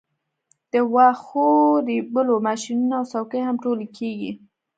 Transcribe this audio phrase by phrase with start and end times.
[0.71, 1.47] د واښو
[1.87, 4.31] ریبلو ماشینونه او څوکۍ هم ټولې کیږي